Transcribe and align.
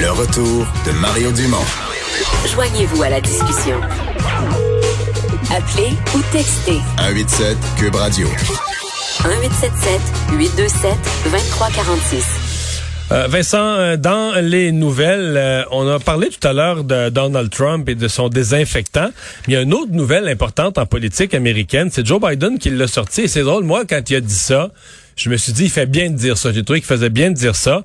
Le 0.00 0.12
retour 0.12 0.64
de 0.86 0.92
Mario 0.92 1.32
Dumont. 1.32 1.56
Joignez-vous 2.46 3.02
à 3.02 3.08
la 3.08 3.20
discussion. 3.20 3.80
Appelez 5.50 5.90
ou 6.14 6.20
textez 6.30 6.78
187 6.98 7.56
Cube 7.76 7.94
Radio. 7.96 8.28
1877 8.28 10.00
827 10.38 10.92
2346. 11.24 12.48
Euh, 13.10 13.26
Vincent, 13.26 13.58
euh, 13.58 13.96
dans 13.96 14.40
les 14.40 14.70
nouvelles, 14.70 15.36
euh, 15.36 15.64
on 15.72 15.88
a 15.88 15.98
parlé 15.98 16.28
tout 16.28 16.46
à 16.46 16.52
l'heure 16.52 16.84
de 16.84 17.08
Donald 17.08 17.50
Trump 17.50 17.88
et 17.88 17.94
de 17.94 18.06
son 18.06 18.28
désinfectant. 18.28 19.08
Mais 19.46 19.54
il 19.54 19.54
y 19.54 19.56
a 19.56 19.62
une 19.62 19.74
autre 19.74 19.92
nouvelle 19.92 20.28
importante 20.28 20.78
en 20.78 20.86
politique 20.86 21.34
américaine, 21.34 21.88
c'est 21.90 22.06
Joe 22.06 22.20
Biden 22.20 22.58
qui 22.58 22.70
l'a 22.70 22.86
sorti. 22.86 23.22
Et 23.22 23.28
c'est 23.28 23.42
drôle, 23.42 23.64
moi, 23.64 23.84
quand 23.88 24.10
il 24.10 24.16
a 24.16 24.20
dit 24.20 24.34
ça, 24.34 24.70
je 25.18 25.30
me 25.30 25.36
suis 25.36 25.52
dit, 25.52 25.64
il 25.64 25.70
fait 25.70 25.86
bien 25.86 26.10
de 26.10 26.16
dire 26.16 26.38
ça. 26.38 26.52
J'ai 26.52 26.64
trouvé 26.64 26.80
qu'il 26.80 26.86
faisait 26.86 27.10
bien 27.10 27.30
de 27.30 27.34
dire 27.34 27.56
ça. 27.56 27.82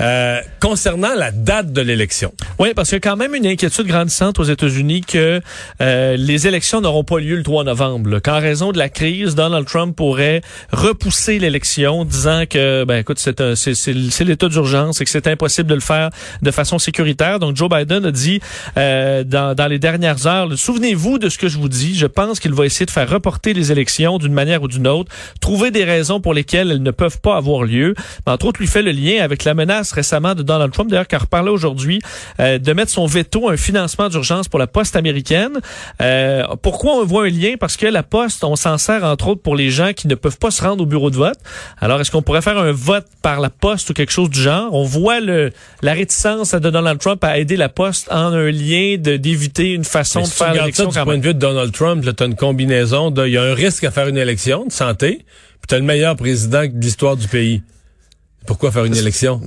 Euh, 0.00 0.40
concernant 0.60 1.14
la 1.14 1.30
date 1.30 1.72
de 1.72 1.80
l'élection. 1.80 2.32
Oui, 2.58 2.72
parce 2.74 2.88
qu'il 2.88 2.96
y 2.96 2.98
a 2.98 3.00
quand 3.00 3.16
même 3.16 3.34
une 3.34 3.46
inquiétude 3.46 3.86
grandissante 3.86 4.38
aux 4.38 4.44
États-Unis 4.44 5.02
que 5.02 5.40
euh, 5.80 6.16
les 6.16 6.46
élections 6.46 6.80
n'auront 6.80 7.04
pas 7.04 7.18
lieu 7.18 7.36
le 7.36 7.42
3 7.42 7.64
novembre. 7.64 8.20
Qu'en 8.20 8.40
raison 8.40 8.72
de 8.72 8.78
la 8.78 8.88
crise, 8.88 9.34
Donald 9.34 9.66
Trump 9.66 9.96
pourrait 9.96 10.42
repousser 10.72 11.38
l'élection, 11.38 12.04
disant 12.04 12.44
que, 12.48 12.84
ben 12.84 12.98
écoute, 12.98 13.18
c'est 13.18 14.24
l'état 14.24 14.48
d'urgence 14.48 15.00
et 15.00 15.04
que 15.04 15.10
c'est 15.10 15.26
impossible 15.26 15.68
de 15.68 15.74
le 15.74 15.80
faire 15.80 16.10
de 16.42 16.50
façon 16.50 16.78
sécuritaire. 16.78 17.38
Donc 17.38 17.56
Joe 17.56 17.68
Biden 17.68 18.04
a 18.04 18.12
dit 18.12 18.40
euh, 18.76 19.24
dans, 19.24 19.54
dans 19.54 19.66
les 19.66 19.78
dernières 19.78 20.26
heures, 20.26 20.48
souvenez-vous 20.56 21.18
de 21.18 21.28
ce 21.28 21.38
que 21.38 21.48
je 21.48 21.58
vous 21.58 21.68
dis. 21.68 21.96
Je 21.96 22.06
pense 22.06 22.40
qu'il 22.40 22.54
va 22.54 22.64
essayer 22.64 22.86
de 22.86 22.90
faire 22.90 23.08
reporter 23.08 23.54
les 23.54 23.72
élections 23.72 24.18
d'une 24.18 24.32
manière 24.32 24.62
ou 24.62 24.68
d'une 24.68 24.86
autre, 24.86 25.12
trouver 25.40 25.70
des 25.70 25.84
raisons 25.84 26.20
pour 26.20 26.34
lesquelles 26.34 26.75
ne 26.82 26.90
peuvent 26.90 27.20
pas 27.20 27.36
avoir 27.36 27.64
lieu. 27.64 27.94
Mais 28.26 28.32
entre 28.32 28.46
autres, 28.46 28.60
lui 28.60 28.66
fait 28.66 28.82
le 28.82 28.92
lien 28.92 29.22
avec 29.22 29.44
la 29.44 29.54
menace 29.54 29.92
récemment 29.92 30.34
de 30.34 30.42
Donald 30.42 30.72
Trump, 30.72 30.90
d'ailleurs, 30.90 31.06
qui 31.06 31.14
a 31.14 31.18
reparlé 31.18 31.50
aujourd'hui 31.50 32.00
euh, 32.40 32.58
de 32.58 32.72
mettre 32.72 32.90
son 32.90 33.06
veto 33.06 33.48
à 33.48 33.52
un 33.52 33.56
financement 33.56 34.08
d'urgence 34.08 34.48
pour 34.48 34.58
la 34.58 34.66
poste 34.66 34.96
américaine. 34.96 35.58
Euh, 36.00 36.44
pourquoi 36.62 36.92
on 36.94 37.04
voit 37.04 37.24
un 37.24 37.30
lien? 37.30 37.54
Parce 37.58 37.76
que 37.76 37.86
la 37.86 38.02
poste, 38.02 38.44
on 38.44 38.56
s'en 38.56 38.78
sert 38.78 39.04
entre 39.04 39.28
autres 39.28 39.42
pour 39.42 39.56
les 39.56 39.70
gens 39.70 39.92
qui 39.92 40.08
ne 40.08 40.14
peuvent 40.14 40.38
pas 40.38 40.50
se 40.50 40.62
rendre 40.62 40.82
au 40.82 40.86
bureau 40.86 41.10
de 41.10 41.16
vote. 41.16 41.38
Alors, 41.78 42.00
est-ce 42.00 42.10
qu'on 42.10 42.22
pourrait 42.22 42.42
faire 42.42 42.58
un 42.58 42.72
vote 42.72 43.06
par 43.22 43.40
la 43.40 43.50
poste 43.50 43.90
ou 43.90 43.92
quelque 43.92 44.12
chose 44.12 44.30
du 44.30 44.40
genre? 44.40 44.72
On 44.72 44.84
voit 44.84 45.20
le, 45.20 45.52
la 45.82 45.92
réticence 45.92 46.52
de 46.52 46.70
Donald 46.70 46.98
Trump 46.98 47.22
à 47.24 47.38
aider 47.38 47.56
la 47.56 47.68
poste 47.68 48.10
en 48.10 48.32
un 48.32 48.50
lien 48.50 48.96
d'éviter 48.98 49.72
une 49.72 49.84
façon 49.84 50.22
de 50.22 50.26
faire 50.26 50.52
l'élection. 50.52 50.88
Du 50.88 50.98
point 50.98 51.18
de 51.18 51.22
vue 51.22 51.34
de 51.34 51.38
Donald 51.38 51.72
Trump, 51.72 52.04
tu 52.04 52.22
as 52.22 52.26
une 52.26 52.36
combinaison 52.36 53.10
de, 53.10 53.26
il 53.26 53.32
y 53.32 53.38
a 53.38 53.42
un 53.42 53.54
risque 53.54 53.84
à 53.84 53.90
faire 53.90 54.08
une 54.08 54.16
élection 54.16 54.64
de 54.64 54.72
santé, 54.72 55.24
t'as 55.66 55.78
le 55.78 55.84
meilleur 55.84 56.16
président 56.16 56.64
de 56.66 56.80
l'histoire 56.80 57.16
du 57.16 57.28
pays. 57.28 57.62
Pourquoi 58.46 58.70
faire 58.70 58.84
une 58.84 58.96
élection? 58.96 59.40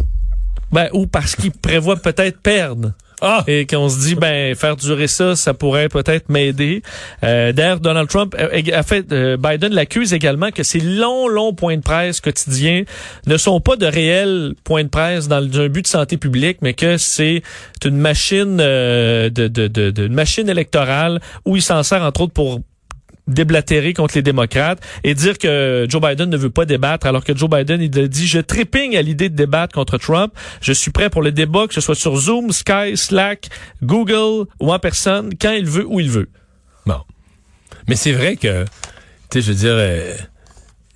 Ben, 0.72 0.90
ou 0.94 1.08
parce 1.08 1.36
qu'il 1.36 1.52
prévoit 1.52 1.96
peut-être 1.96 2.40
perdre. 2.42 2.94
Ah! 3.22 3.44
Et 3.48 3.66
qu'on 3.66 3.90
se 3.90 4.00
dit, 4.00 4.16
ben, 4.16 4.56
faire 4.56 4.76
durer 4.78 5.08
ça, 5.08 5.36
ça 5.36 5.54
pourrait 5.54 5.90
peut-être 5.90 6.30
m'aider. 6.30 6.82
Euh, 7.24 7.52
D'ailleurs, 7.52 7.80
Donald 7.80 8.08
Trump 8.08 8.36
a 8.38 8.84
fait, 8.84 9.12
euh, 9.12 9.36
Biden 9.36 9.74
l'accuse 9.74 10.14
également 10.14 10.52
que 10.52 10.64
ces 10.64 10.80
longs, 10.80 11.28
longs 11.28 11.54
points 11.54 11.76
de 11.76 11.82
presse 11.82 12.22
quotidiens 12.22 12.84
ne 13.28 13.38
sont 13.38 13.60
pas 13.60 13.76
de 13.76 13.86
réels 13.86 14.54
points 14.64 14.84
de 14.84 14.90
presse 14.90 15.28
dans 15.28 15.38
un 15.38 15.68
but 15.68 15.82
de 15.82 15.88
santé 15.88 16.18
publique, 16.18 16.60
mais 16.62 16.74
que 16.74 16.98
c'est 16.98 17.44
une 17.84 17.98
machine 17.98 18.60
euh, 18.62 19.30
de, 19.30 19.48
de, 19.48 19.68
de, 19.68 19.92
de, 19.92 20.06
une 20.06 20.14
machine 20.14 20.48
électorale 20.48 21.20
où 21.46 21.56
il 21.58 21.62
s'en 21.62 21.84
sert 21.84 22.04
entre 22.04 22.22
autres 22.22 22.34
pour 22.34 22.62
déblatérer 23.30 23.94
contre 23.94 24.16
les 24.16 24.22
démocrates 24.22 24.80
et 25.04 25.14
dire 25.14 25.38
que 25.38 25.86
Joe 25.88 26.02
Biden 26.02 26.30
ne 26.30 26.38
veut 26.38 26.50
pas 26.50 26.66
débattre 26.66 27.08
alors 27.08 27.24
que 27.24 27.36
Joe 27.36 27.50
Biden 27.50 27.82
il 27.82 27.90
dit 27.90 28.28
je 28.28 28.40
trépigne 28.40 28.98
à 28.98 29.02
l'idée 29.02 29.30
de 29.30 29.36
débattre 29.36 29.74
contre 29.74 29.98
Trump. 29.98 30.34
Je 30.62 30.74
suis 30.74 30.92
prêt 30.92 31.10
pour 31.10 31.22
le 31.22 31.32
débat 31.32 31.68
que 31.68 31.74
ce 31.74 31.82
soit 31.82 31.96
sur 31.96 32.16
Zoom, 32.18 32.52
Sky, 32.52 32.96
Slack, 32.96 33.50
Google 33.84 34.48
ou 34.60 34.74
en 34.74 34.80
personne 34.80 35.32
quand 35.40 35.52
il 35.52 35.66
veut 35.66 35.86
où 35.88 36.00
il 36.00 36.10
veut. 36.10 36.30
Bon. 36.86 37.00
Mais 37.88 37.96
c'est 37.96 38.12
vrai 38.12 38.36
que 38.36 38.66
tu 39.30 39.42
sais 39.42 39.42
je 39.42 39.52
veux 39.52 39.58
dire 39.58 39.76
euh, 39.76 40.14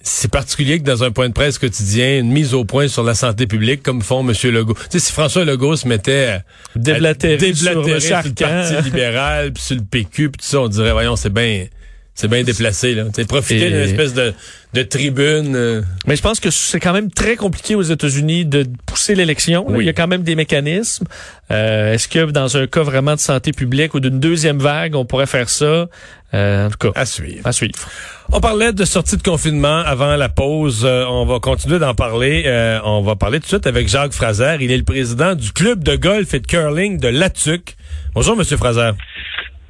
c'est 0.06 0.30
particulier 0.30 0.80
que 0.80 0.84
dans 0.84 1.04
un 1.04 1.12
point 1.12 1.30
de 1.30 1.34
presse 1.34 1.58
quotidien, 1.58 2.20
une 2.20 2.32
mise 2.32 2.54
au 2.54 2.66
point 2.66 2.90
sur 2.90 3.04
la 3.04 3.16
santé 3.16 3.48
publique, 3.48 3.82
comme 3.82 4.02
font 4.02 4.28
M. 4.28 4.36
Legault. 4.52 4.74
Tu 4.74 4.80
sais, 4.90 5.00
si 5.00 5.14
François 5.14 5.46
Legault 5.46 5.78
se 5.78 5.88
mettait 5.88 6.42
déblatérer, 6.76 7.54
sur, 7.54 7.82
le, 7.82 8.00
sur 8.02 8.18
le 8.18 8.34
Parti 8.34 8.82
libéral, 8.84 9.54
puis 9.54 9.64
sur 9.64 9.78
le 9.78 9.84
PQ, 9.84 10.30
puis 10.30 10.40
tout 10.42 10.46
ça, 10.46 10.60
on 10.60 10.68
dirait, 10.68 10.92
voyons, 10.92 11.16
c'est 11.16 11.32
bien 11.32 11.68
c'est 12.16 12.28
bien 12.28 12.44
déplacé, 12.44 12.94
là. 12.94 13.06
T'sais, 13.12 13.26
profiter 13.26 13.70
d'une 13.70 13.80
espèce 13.80 14.14
de, 14.14 14.34
de 14.74 14.84
tribune. 14.84 15.56
Euh. 15.56 15.82
Mais 16.06 16.16
je 16.16 16.22
pense 16.22 16.40
que 16.40 16.52
c'est 16.52 16.80
quand 16.80 16.94
même 16.94 17.10
très 17.10 17.36
compliqué 17.36 17.74
aux 17.74 17.82
États-Unis 17.82 18.46
de 18.46 18.68
pousser 18.86 19.16
l'élection. 19.16 19.66
Il 19.80 19.86
y 19.86 19.90
a 19.90 19.94
quand 19.94 20.08
même 20.08 20.22
des 20.22 20.36
mécanismes. 20.36 21.06
Euh, 21.50 21.94
Est-ce 21.94 22.08
que 22.08 22.30
dans 22.32 22.56
un 22.56 22.68
cas 22.68 22.84
vraiment 22.84 23.16
de 23.16 23.20
santé 23.20 23.52
publique 23.52 23.96
ou 23.96 24.00
d'une 24.00 24.20
deuxième 24.20 24.60
vague, 24.60 24.96
on 24.96 25.06
pourrait 25.06 25.26
faire 25.26 25.50
ça? 25.50 25.88
Euh, 26.36 26.68
en 26.68 26.70
tout 26.70 26.78
cas, 26.78 27.00
à 27.00 27.06
suivre. 27.06 27.46
À 27.46 27.52
suivre. 27.52 27.74
On 28.32 28.40
parlait 28.40 28.74
de 28.74 28.86
sortie 28.86 29.18
de 29.18 29.24
confinement 29.24 29.80
avant 29.80 30.16
la 30.16 30.30
pause. 30.30 30.84
Euh, 30.84 31.06
on 31.06 31.26
va 31.26 31.40
continuer 31.40 31.80
d'en 31.80 31.94
parler. 31.94 32.44
Euh, 32.46 32.80
on 32.86 33.02
va 33.02 33.16
parler 33.16 33.40
tout 33.40 33.46
de 33.46 33.50
suite 33.50 33.68
avec 33.68 33.88
Jacques 33.88 34.14
Fraser. 34.14 34.58
Il 34.60 34.72
est 34.72 34.78
le 34.78 34.84
président 34.84 35.36
du 35.36 35.52
club 35.52 35.84
de 35.84 35.96
golf 35.96 36.34
et 36.34 36.40
de 36.40 36.48
curling 36.48 37.00
de 37.00 37.08
Latuc. 37.08 37.76
Bonjour, 38.16 38.36
Monsieur 38.36 38.58
Fraser. 38.58 38.92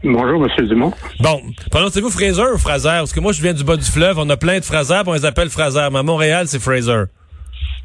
Bonjour, 0.03 0.45
M. 0.45 0.67
Dumont. 0.67 0.91
Bon, 1.21 1.41
prononcez-vous 1.71 2.09
Fraser 2.09 2.53
ou 2.53 2.57
Fraser? 2.57 2.89
Parce 2.89 3.13
que 3.13 3.21
moi, 3.21 3.31
je 3.31 3.41
viens 3.41 3.53
du 3.53 3.63
bas 3.63 3.77
du 3.77 3.89
fleuve, 3.89 4.19
on 4.19 4.29
a 4.29 4.35
plein 4.35 4.59
de 4.59 4.65
Fraser, 4.65 5.01
on 5.05 5.13
les 5.13 5.25
appelle 5.25 5.49
Fraser. 5.49 5.87
Mais 5.91 5.99
à 5.99 6.03
Montréal, 6.03 6.47
c'est 6.47 6.59
Fraser. 6.59 7.03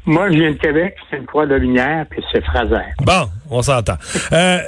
Moi, 0.05 0.29
je 0.31 0.37
viens 0.37 0.51
de 0.51 0.57
Québec, 0.57 0.95
c'est 1.09 1.17
une 1.17 1.25
croix 1.25 1.45
de 1.45 1.55
lumière, 1.55 2.05
puis 2.09 2.21
c'est 2.31 2.43
Fraser. 2.43 2.83
Bon, 3.05 3.29
on 3.49 3.61
s'entend. 3.61 3.97
Euh, 4.33 4.59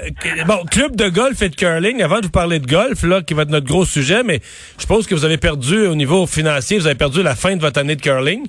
bon, 0.46 0.64
club 0.70 0.96
de 0.96 1.10
golf 1.10 1.42
et 1.42 1.50
de 1.50 1.56
curling, 1.56 2.02
avant 2.02 2.20
de 2.20 2.26
vous 2.26 2.32
parler 2.32 2.60
de 2.60 2.68
golf, 2.68 3.04
là, 3.04 3.22
qui 3.22 3.34
va 3.34 3.42
être 3.42 3.50
notre 3.50 3.68
gros 3.68 3.86
sujet, 3.86 4.24
mais 4.24 4.40
je 4.78 4.82
suppose 4.82 5.06
que 5.06 5.16
vous 5.16 5.26
avez 5.26 5.38
perdu 5.38 5.88
au 5.88 5.96
niveau 5.96 6.28
financier, 6.28 6.78
vous 6.78 6.86
avez 6.86 6.96
perdu 6.96 7.22
la 7.24 7.36
fin 7.36 7.56
de 7.56 7.62
votre 7.62 7.80
année 7.80 7.96
de 7.96 8.02
curling? 8.02 8.48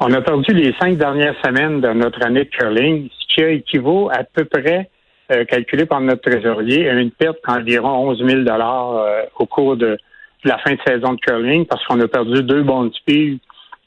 On 0.00 0.12
a 0.12 0.20
perdu 0.20 0.54
les 0.54 0.74
cinq 0.80 0.96
dernières 0.96 1.36
semaines 1.44 1.80
de 1.80 1.88
notre 1.92 2.24
année 2.24 2.44
de 2.44 2.50
curling, 2.50 3.08
ce 3.10 3.34
qui 3.34 3.42
équivaut 3.42 4.10
à 4.10 4.24
peu 4.24 4.44
près 4.44 4.88
euh, 5.32 5.44
calculé 5.44 5.86
par 5.86 6.00
notre 6.00 6.22
trésorier, 6.22 6.88
une 6.88 7.10
perte 7.10 7.38
d'environ 7.46 8.10
11 8.10 8.24
000 8.26 8.40
euh, 8.48 9.22
au 9.38 9.46
cours 9.46 9.76
de, 9.76 9.96
la 10.44 10.58
fin 10.58 10.72
de 10.72 10.78
saison 10.86 11.14
de 11.14 11.20
curling 11.20 11.66
parce 11.66 11.84
qu'on 11.86 12.00
a 12.00 12.08
perdu 12.08 12.42
deux 12.42 12.62
bons 12.62 12.92
speeds 12.92 13.38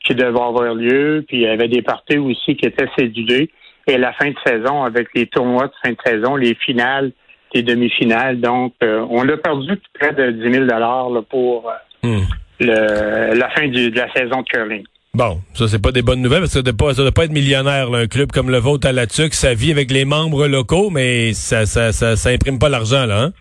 qui 0.06 0.16
devaient 0.16 0.28
avoir 0.28 0.74
lieu, 0.74 1.24
puis 1.28 1.38
il 1.38 1.44
y 1.44 1.48
avait 1.48 1.68
des 1.68 1.82
parties 1.82 2.18
aussi 2.18 2.56
qui 2.56 2.66
étaient 2.66 2.90
cédulées. 2.98 3.50
Et 3.88 3.98
la 3.98 4.14
fin 4.14 4.30
de 4.30 4.36
saison, 4.46 4.84
avec 4.84 5.10
les 5.14 5.28
tournois 5.28 5.68
de 5.68 5.74
fin 5.84 5.92
de 5.92 5.98
saison, 6.06 6.36
les 6.36 6.56
finales, 6.56 7.12
les 7.54 7.64
demi-finales. 7.64 8.40
Donc, 8.40 8.74
euh, 8.84 9.06
on 9.10 9.28
a 9.30 9.38
perdu 9.38 9.80
près 10.00 10.14
de 10.14 10.32
10 10.32 10.54
000 10.54 10.66
là, 10.66 11.22
pour 11.30 11.72
hmm. 12.04 12.22
la 12.60 13.50
fin 13.50 13.68
de 13.68 13.96
la 13.96 14.12
saison 14.14 14.42
de 14.42 14.46
curling. 14.46 14.84
Bon, 15.16 15.40
ça 15.53 15.70
c'est 15.70 15.81
pas 15.81 15.94
des 15.94 16.02
bonnes 16.02 16.22
nouvelles 16.22 16.42
parce 16.42 16.52
que 16.53 16.59
ça 16.59 16.72
ne 16.72 16.72
doit, 16.72 17.12
pas 17.14 17.24
être 17.24 17.31
millionnaire 17.31 17.88
un 17.94 18.06
club 18.06 18.34
comme 18.34 18.50
le 18.50 18.58
vôtre 18.58 18.86
à 18.86 18.92
la 18.92 19.08
TUC, 19.08 19.34
ça 19.34 19.53
vit 19.53 19.72
avec 19.72 19.90
les 19.90 20.03
membres 20.03 20.46
locaux, 20.46 20.90
mais 20.90 21.31
ça 21.31 21.66
ça, 21.66 21.94
ça, 21.94 22.30
imprime 22.30 22.59
pas 22.59 22.68
l'argent 22.68 23.06
là. 23.06 23.22
Hein? 23.22 23.31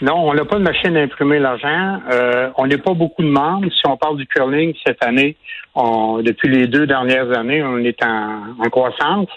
Non, 0.00 0.14
on 0.14 0.32
n'a 0.32 0.46
pas 0.46 0.56
de 0.56 0.62
machine 0.62 0.96
à 0.96 1.02
imprimer 1.02 1.40
l'argent. 1.40 2.00
Euh, 2.10 2.48
on 2.56 2.66
n'est 2.66 2.78
pas 2.78 2.94
beaucoup 2.94 3.22
de 3.22 3.28
membres. 3.28 3.66
Si 3.70 3.82
on 3.86 3.98
parle 3.98 4.16
du 4.16 4.26
curling 4.26 4.72
cette 4.86 5.04
année, 5.04 5.36
depuis 5.76 6.48
les 6.48 6.66
deux 6.68 6.86
dernières 6.86 7.36
années, 7.36 7.62
on 7.62 7.78
est 7.78 8.02
en, 8.02 8.70
croissance. 8.70 9.28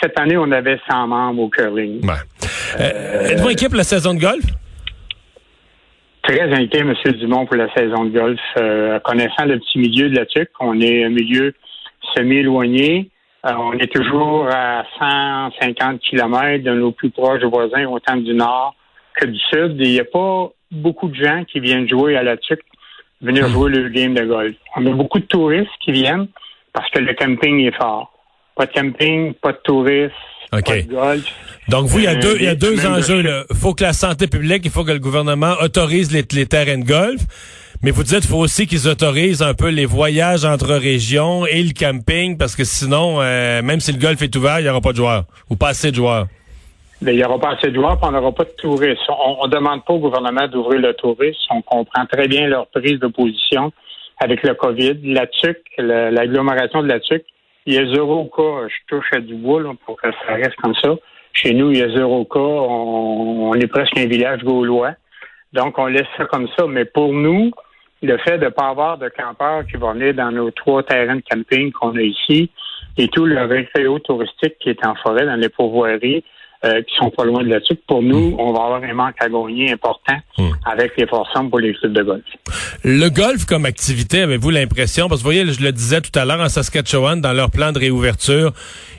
Cette 0.00 0.16
année, 0.20 0.36
on 0.36 0.52
avait 0.52 0.78
100 0.88 1.08
membres 1.08 1.42
au 1.42 1.48
curling. 1.48 2.02
Euh, 2.78 3.30
Êtes-vous 3.30 3.50
équipe 3.50 3.74
la 3.74 3.82
saison 3.82 4.14
de 4.14 4.20
golf? 4.20 4.44
Très 6.24 6.52
inquiet, 6.52 6.80
M. 6.80 6.94
Dumont, 7.12 7.46
pour 7.46 7.56
la 7.56 7.72
saison 7.74 8.04
de 8.04 8.10
golf. 8.10 8.40
Euh, 8.58 8.98
connaissant 9.00 9.44
le 9.44 9.58
petit 9.58 9.78
milieu 9.78 10.08
de 10.08 10.16
la 10.16 10.26
TUC, 10.26 10.48
on 10.60 10.80
est 10.80 11.04
un 11.04 11.10
milieu 11.10 11.54
semi-éloigné. 12.14 13.10
Euh, 13.46 13.52
on 13.58 13.74
est 13.74 13.92
toujours 13.92 14.48
à 14.50 14.84
150 14.98 16.00
km 16.00 16.64
de 16.64 16.72
nos 16.72 16.92
plus 16.92 17.10
proches 17.10 17.42
voisins, 17.44 17.86
autant 17.86 18.16
du 18.16 18.34
nord 18.34 18.74
que 19.16 19.26
du 19.26 19.38
sud. 19.38 19.76
il 19.78 19.90
n'y 19.90 20.00
a 20.00 20.04
pas 20.04 20.50
beaucoup 20.72 21.08
de 21.08 21.14
gens 21.14 21.44
qui 21.44 21.60
viennent 21.60 21.88
jouer 21.88 22.16
à 22.16 22.22
la 22.22 22.36
TUC, 22.36 22.60
venir 23.20 23.46
jouer 23.48 23.70
le 23.70 23.88
game 23.90 24.14
de 24.14 24.24
golf. 24.24 24.56
On 24.76 24.86
a 24.86 24.90
beaucoup 24.90 25.20
de 25.20 25.26
touristes 25.26 25.70
qui 25.84 25.92
viennent 25.92 26.26
parce 26.72 26.90
que 26.90 26.98
le 26.98 27.14
camping 27.14 27.60
est 27.60 27.76
fort. 27.76 28.12
Pas 28.56 28.66
de 28.66 28.72
camping, 28.72 29.34
pas 29.34 29.52
de 29.52 29.60
touristes, 29.62 30.14
OK. 30.58 30.86
Donc, 31.68 31.86
vous, 31.86 31.98
il 31.98 32.04
y 32.04 32.08
a 32.08 32.14
deux, 32.14 32.36
il 32.36 32.44
y 32.44 32.48
a 32.48 32.54
deux 32.54 32.86
enjeux. 32.86 33.24
Il 33.50 33.56
faut 33.56 33.72
que 33.74 33.84
la 33.84 33.92
santé 33.92 34.26
publique, 34.26 34.62
il 34.64 34.70
faut 34.70 34.84
que 34.84 34.92
le 34.92 34.98
gouvernement 34.98 35.54
autorise 35.62 36.12
les, 36.12 36.24
les 36.32 36.46
terrains 36.46 36.78
de 36.78 36.84
golf. 36.84 37.22
Mais 37.82 37.90
vous 37.90 38.02
dites 38.02 38.20
qu'il 38.20 38.30
faut 38.30 38.38
aussi 38.38 38.66
qu'ils 38.66 38.88
autorisent 38.88 39.42
un 39.42 39.52
peu 39.52 39.68
les 39.68 39.84
voyages 39.84 40.44
entre 40.46 40.74
régions 40.74 41.44
et 41.44 41.62
le 41.62 41.72
camping, 41.78 42.38
parce 42.38 42.56
que 42.56 42.64
sinon, 42.64 43.20
euh, 43.20 43.60
même 43.60 43.80
si 43.80 43.92
le 43.92 43.98
golf 43.98 44.22
est 44.22 44.34
ouvert, 44.36 44.58
il 44.60 44.62
n'y 44.62 44.70
aura 44.70 44.80
pas 44.80 44.92
de 44.92 44.96
joueurs, 44.96 45.24
ou 45.50 45.56
pas 45.56 45.68
assez 45.68 45.90
de 45.90 45.96
joueurs. 45.96 46.26
Il 47.02 47.14
n'y 47.14 47.24
aura 47.24 47.38
pas 47.38 47.50
assez 47.50 47.68
de 47.68 47.74
joueurs, 47.74 47.98
puis 47.98 48.08
on 48.08 48.12
n'aura 48.12 48.32
pas 48.32 48.44
de 48.44 48.54
touristes. 48.56 49.02
On 49.08 49.46
ne 49.46 49.52
demande 49.52 49.84
pas 49.84 49.92
au 49.92 49.98
gouvernement 49.98 50.48
d'ouvrir 50.48 50.80
le 50.80 50.94
tourisme. 50.94 51.38
On 51.50 51.60
comprend 51.60 52.06
très 52.06 52.26
bien 52.26 52.46
leur 52.46 52.68
prise 52.68 52.98
de 52.98 53.08
position 53.08 53.70
avec 54.18 54.42
le 54.42 54.54
COVID. 54.54 55.00
La 55.12 55.26
TUC, 55.26 55.58
l'agglomération 55.76 56.82
de 56.82 56.88
la 56.88 57.00
TUC, 57.00 57.22
il 57.66 57.74
y 57.74 57.78
a 57.78 57.86
zéro 57.94 58.24
cas, 58.26 58.68
je 58.68 58.74
touche 58.88 59.10
à 59.12 59.20
du 59.20 59.34
bois 59.34 59.62
pour 59.86 60.00
que 60.00 60.10
ça 60.26 60.34
reste 60.34 60.56
comme 60.56 60.74
ça. 60.74 60.90
Chez 61.32 61.54
nous, 61.54 61.70
il 61.70 61.78
y 61.78 61.82
a 61.82 61.88
zéro 61.88 62.24
cas. 62.24 62.38
On, 62.38 63.50
on 63.50 63.54
est 63.54 63.66
presque 63.66 63.98
un 63.98 64.06
village 64.06 64.42
gaulois. 64.44 64.92
Donc, 65.52 65.78
on 65.78 65.86
laisse 65.86 66.06
ça 66.16 66.26
comme 66.26 66.48
ça. 66.56 66.66
Mais 66.66 66.84
pour 66.84 67.12
nous, 67.12 67.50
le 68.02 68.18
fait 68.18 68.38
de 68.38 68.44
ne 68.44 68.50
pas 68.50 68.68
avoir 68.68 68.98
de 68.98 69.08
campeurs 69.08 69.66
qui 69.66 69.76
vont 69.76 69.94
venir 69.94 70.14
dans 70.14 70.30
nos 70.30 70.50
trois 70.50 70.82
terrains 70.82 71.16
de 71.16 71.22
camping 71.28 71.72
qu'on 71.72 71.96
a 71.96 72.02
ici 72.02 72.50
et 72.96 73.08
tout 73.08 73.24
le 73.24 73.40
récréo 73.42 73.98
touristique 73.98 74.58
qui 74.60 74.70
est 74.70 74.86
en 74.86 74.94
forêt, 74.96 75.26
dans 75.26 75.36
les 75.36 75.48
pourvoiries, 75.48 76.22
euh, 76.64 76.82
qui 76.82 76.94
sont 76.96 77.10
pas 77.10 77.24
loin 77.24 77.42
de 77.42 77.48
là-dessus. 77.48 77.76
Pour 77.86 78.02
nous, 78.02 78.36
on 78.38 78.52
va 78.52 78.64
avoir 78.64 78.82
un 78.82 78.94
manque 78.94 79.16
à 79.20 79.28
gagner 79.28 79.72
important 79.72 80.14
Hmm. 80.36 80.50
avec 80.64 80.96
les 80.96 81.06
forces 81.06 81.28
pour 81.48 81.60
les 81.60 81.72
clubs 81.74 81.92
de 81.92 82.02
golf. 82.02 82.24
Le 82.82 83.08
golf 83.08 83.44
comme 83.44 83.66
activité, 83.66 84.22
avez-vous 84.22 84.50
l'impression, 84.50 85.08
parce 85.08 85.20
que 85.20 85.24
vous 85.24 85.32
voyez, 85.32 85.52
je 85.52 85.62
le 85.62 85.70
disais 85.70 86.00
tout 86.00 86.16
à 86.18 86.24
l'heure 86.24 86.40
en 86.40 86.48
Saskatchewan, 86.48 87.20
dans 87.20 87.32
leur 87.32 87.52
plan 87.52 87.70
de 87.70 87.78
réouverture, 87.78 88.52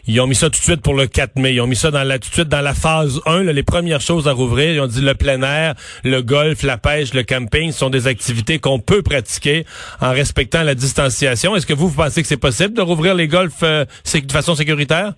ils 0.08 0.22
ont 0.22 0.28
mis 0.28 0.36
ça 0.36 0.50
tout 0.50 0.60
de 0.60 0.64
suite 0.64 0.82
pour 0.82 0.94
le 0.94 1.08
4 1.08 1.38
mai. 1.38 1.56
Ils 1.56 1.60
ont 1.60 1.68
mis 1.68 1.76
ça 1.76 1.92
dans 1.92 2.04
la, 2.04 2.20
tout 2.20 2.30
de 2.30 2.34
suite 2.34 2.48
dans 2.48 2.62
la 2.62 2.74
phase 2.74 3.20
1, 3.26 3.44
là, 3.44 3.52
les 3.52 3.64
premières 3.64 4.00
choses 4.00 4.30
à 4.30 4.32
rouvrir. 4.32 4.72
Ils 4.72 4.80
ont 4.80 4.88
dit 4.88 5.02
le 5.02 5.14
plein 5.14 5.42
air, 5.42 5.74
le 6.06 6.22
golf, 6.22 6.64
la 6.64 6.78
pêche, 6.78 7.14
le 7.14 7.24
camping, 7.24 7.74
ce 7.74 7.80
sont 7.80 7.90
des 7.90 8.08
activités 8.08 8.60
qu'on 8.60 8.80
peut 8.80 9.02
pratiquer 9.02 9.66
en 10.00 10.12
respectant 10.12 10.64
la 10.64 10.76
distanciation. 10.76 11.54
Est-ce 11.56 11.66
que 11.66 11.74
vous, 11.74 11.90
vous 11.90 12.02
pensez 12.02 12.22
que 12.22 12.28
c'est 12.30 12.38
possible 12.38 12.74
de 12.74 12.82
rouvrir 12.82 13.14
les 13.14 13.28
golfs 13.28 13.64
euh, 13.64 13.84
de 14.14 14.32
façon 14.32 14.56
sécuritaire? 14.56 15.16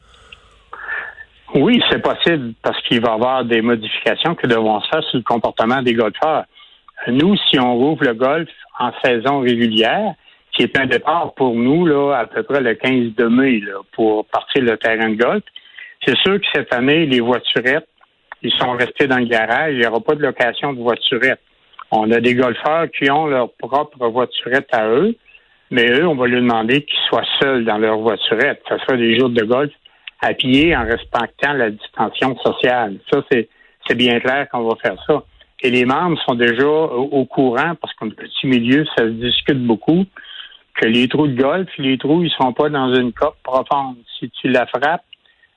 Oui, 1.56 1.82
c'est 1.90 2.02
possible 2.02 2.54
parce 2.62 2.82
qu'il 2.84 3.02
va 3.02 3.12
y 3.12 3.14
avoir 3.14 3.46
des 3.46 3.62
modifications 3.62 4.36
qui 4.36 4.48
devront 4.48 4.82
se 4.82 4.90
faire 4.90 5.04
sur 5.04 5.18
le 5.18 5.24
comportement 5.24 5.82
des 5.82 5.94
golfeurs. 5.94 6.44
Nous, 7.08 7.38
si 7.50 7.60
on 7.60 7.76
rouvre 7.76 8.04
le 8.04 8.14
golf 8.14 8.50
en 8.80 8.92
saison 9.04 9.40
régulière, 9.40 10.14
qui 10.52 10.64
est 10.64 10.78
un 10.78 10.88
départ 10.88 11.34
pour 11.36 11.56
nous 11.56 11.86
là, 11.86 12.18
à 12.18 12.26
peu 12.26 12.44
près 12.44 12.60
le 12.60 12.74
15 12.74 13.16
de 13.16 13.26
mai 13.26 13.62
pour 13.94 14.26
partir 14.26 14.64
le 14.64 14.78
terrain 14.78 15.10
de 15.10 15.16
golf, 15.16 15.44
c'est 16.06 16.18
sûr 16.18 16.40
que 16.40 16.48
cette 16.54 16.74
année, 16.74 17.06
les 17.06 17.22
voiturettes, 17.22 17.88
ils 18.42 18.54
sont 18.54 18.72
restés 18.72 19.08
dans 19.08 19.18
le 19.18 19.26
garage. 19.26 19.74
Il 19.74 19.80
n'y 19.80 19.88
aura 19.88 20.00
pas 20.02 20.16
de 20.16 20.22
location 20.22 20.74
de 20.74 20.80
voiturettes. 20.80 21.42
On 21.92 22.12
a 22.12 22.20
des 22.20 22.36
golfeurs 22.36 22.88
qui 22.92 23.10
ont 23.10 23.28
leur 23.28 23.52
propre 23.54 24.08
voiturette 24.08 24.68
à 24.74 24.88
eux, 24.88 25.16
mais 25.72 25.90
eux, 25.92 26.08
on 26.08 26.16
va 26.16 26.28
leur 26.28 26.42
demander 26.42 26.82
qu'ils 26.84 27.00
soient 27.08 27.26
seuls 27.42 27.64
dans 27.64 27.78
leur 27.78 27.98
voiturette. 27.98 28.62
Ça 28.68 28.78
sera 28.80 28.98
des 28.98 29.18
jours 29.18 29.30
de 29.30 29.44
golf 29.44 29.72
à 30.22 30.34
pied 30.34 30.76
en 30.76 30.84
respectant 30.84 31.54
la 31.54 31.70
distanciation 31.70 32.38
sociale. 32.40 32.98
Ça, 33.12 33.24
c'est, 33.32 33.50
c'est 33.88 33.96
bien 33.96 34.20
clair 34.20 34.48
qu'on 34.50 34.68
va 34.68 34.76
faire 34.82 34.96
ça. 35.06 35.24
Et 35.62 35.70
les 35.72 35.86
membres 35.86 36.20
sont 36.26 36.36
déjà 36.36 36.68
au, 36.68 37.10
au 37.12 37.26
courant, 37.26 37.74
parce 37.82 37.94
qu'un 37.96 38.10
petit 38.10 38.48
milieu, 38.48 38.86
ça 38.96 39.06
se 39.06 39.12
discute 39.12 39.64
beaucoup, 39.66 40.06
que 40.76 40.86
les 40.86 41.08
trous 41.08 41.28
de 41.28 41.42
golf, 41.42 41.70
les 41.78 41.98
trous, 41.98 42.24
ils 42.24 42.32
sont 42.32 42.54
pas 42.54 42.70
dans 42.70 42.94
une 42.94 43.12
cope 43.12 43.38
profonde. 43.44 43.98
Si 44.20 44.30
tu 44.30 44.50
la 44.50 44.68
frappes, 44.68 45.04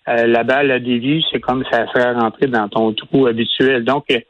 euh, 0.08 0.26
la 0.26 0.44
balle 0.44 0.70
a 0.70 0.78
dévie, 0.78 1.22
c'est 1.30 1.40
comme 1.40 1.64
ça 1.70 1.86
serait 1.88 2.12
rentrer 2.12 2.46
dans 2.46 2.68
ton 2.68 2.92
trou 2.94 3.26
habituel. 3.26 3.84
Donc, 3.84 4.04
euh, 4.10 4.20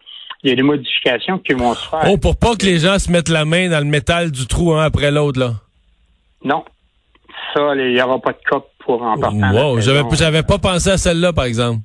il 0.43 0.51
y 0.51 0.53
a 0.53 0.57
des 0.57 0.63
modifications 0.63 1.39
qui 1.39 1.53
vont 1.53 1.75
se 1.75 1.89
faire. 1.89 2.09
Oh, 2.09 2.17
pour 2.17 2.37
pas 2.37 2.57
que 2.57 2.65
les 2.65 2.79
gens 2.79 2.99
se 2.99 3.13
mettent 3.13 3.29
la 3.29 3.45
main 3.45 3.69
dans 3.69 3.79
le 3.79 3.85
métal 3.85 4.33
du 4.33 4.47
trou 4.47 4.73
un 4.73 4.83
après 4.83 5.11
l'autre, 5.11 5.39
là. 5.39 5.53
Non. 6.43 6.65
Ça, 7.55 7.75
il 7.77 7.95
n'y 7.95 8.03
aura 8.03 8.19
pas 8.19 8.33
de 8.33 8.39
cope 8.49 8.71
pour 8.99 9.03
en 9.03 9.17
partant. 9.19 9.53
Wow, 9.53 9.77
La 9.77 9.81
j'avais, 9.83 10.03
j'avais 10.17 10.43
pas 10.43 10.59
pensé 10.59 10.91
à 10.91 10.99
celle-là, 10.99 11.33
par 11.33 11.45
exemple. 11.45 11.81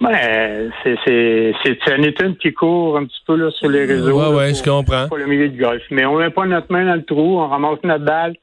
Ouais, 0.00 0.68
c'est, 0.82 0.94
c'est, 1.04 1.52
c'est 1.62 1.96
une 1.96 2.04
étude 2.06 2.38
qui 2.38 2.52
court 2.54 2.96
un 2.96 3.04
petit 3.04 3.20
peu 3.26 3.36
là, 3.36 3.50
sur 3.50 3.68
les 3.68 3.84
réseaux. 3.84 4.18
Ouais, 4.34 4.48
pour- 4.52 4.58
je 4.58 4.62
comprends. 4.62 5.08
pour 5.08 5.18
le 5.18 5.26
milieu 5.26 5.48
de 5.50 5.58
golf. 5.60 5.82
Mais 5.90 6.06
on 6.06 6.16
met 6.18 6.30
pas 6.30 6.46
notre 6.46 6.72
main 6.72 6.86
dans 6.86 6.94
le 6.94 7.04
trou, 7.04 7.38
on 7.38 7.48
ramasse 7.48 7.80
notre 7.84 8.04
balle 8.04 8.34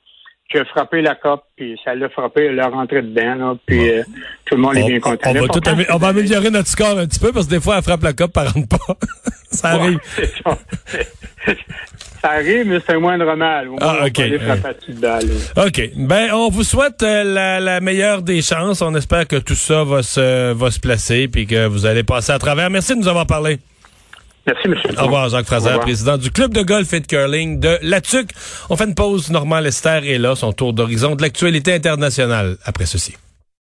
qui 0.52 0.58
a 0.60 0.66
frappé 0.66 1.02
la 1.02 1.16
cope, 1.16 1.42
puis 1.58 1.78
ça 1.84 1.94
l'a 1.96 2.08
frappé, 2.10 2.46
elle 2.46 2.60
a 2.62 2.70
rentré 2.70 3.02
dedans, 3.02 3.36
là, 3.36 3.56
puis 3.66 3.90
euh, 3.90 4.02
tout 4.46 4.56
le 4.56 4.62
monde 4.62 4.78
est 4.78 4.86
bien 4.88 5.00
content. 5.02 5.30
on 5.32 5.34
va 5.34 5.40
tout 5.40 5.46
L'important, 5.46 5.72
amé- 5.72 5.88
on 5.92 5.98
va 5.98 6.08
améliorer 6.08 6.50
notre 6.52 6.70
score 6.70 6.98
un 7.00 7.06
petit 7.08 7.20
peu 7.20 7.34
parce 7.34 7.48
que 7.48 7.52
des 7.56 7.60
fois, 7.60 7.76
elle 7.78 7.84
frappe 7.84 8.04
la 8.04 8.14
coupe, 8.14 8.32
elle 8.38 8.48
rentre 8.48 8.68
pas. 8.70 8.94
ça 9.52 9.76
Ouais, 9.76 9.82
arrive. 9.84 10.00
c'est 10.06 10.32
ça. 10.44 10.58
ça 12.22 12.32
arrive, 12.32 12.68
mais 12.68 12.80
c'est 12.86 12.94
un 12.96 13.00
moindre 13.00 13.36
mal. 13.36 13.68
Au 13.68 13.72
moins, 13.72 13.80
Ah, 13.82 13.98
on 14.02 14.06
ok. 14.08 14.22
balle. 15.00 15.26
là. 15.56 15.66
OK. 15.66 15.90
Ben, 15.96 16.30
on 16.34 16.50
vous 16.50 16.64
souhaite 16.64 17.04
euh, 17.04 17.24
la, 17.24 17.60
la 17.60 17.80
meilleure 17.80 18.22
des 18.22 18.42
chances. 18.42 18.82
On 18.82 18.94
espère 18.96 19.28
que 19.28 19.36
tout 19.38 19.56
ça 19.56 19.84
va 19.84 20.04
se, 20.04 20.54
va 20.54 20.72
se 20.72 20.80
placer 20.80 21.28
puis 21.28 21.46
que 21.48 21.68
vous 21.68 21.86
allez 21.86 22.04
passer 22.04 22.32
à 22.32 22.40
travers. 22.40 22.70
Merci 22.70 22.94
de 22.96 23.00
nous 23.00 23.08
avoir 23.08 23.26
parlé. 23.28 23.60
Merci, 24.46 24.70
monsieur. 24.70 24.90
Au 24.98 25.04
revoir, 25.04 25.28
Jacques 25.30 25.46
Fraser, 25.46 25.68
revoir. 25.68 25.84
président 25.86 26.18
du 26.18 26.32
club 26.32 26.54
de 26.54 26.62
golf 26.62 26.94
et 26.94 27.02
de 27.02 27.06
curling 27.06 27.60
de 27.60 27.78
La 27.82 28.00
Tuque. 28.00 28.30
On 28.70 28.78
fait 28.78 28.86
une 28.86 28.96
pause. 28.96 29.30
Normand 29.30 29.60
Lester 29.60 30.00
est 30.06 30.18
là, 30.18 30.36
son 30.36 30.54
tour 30.54 30.72
d'horizon 30.72 31.16
de 31.16 31.22
l'actualité 31.22 31.74
internationale 31.74 32.56
après 32.64 32.86
ceci. 32.86 33.14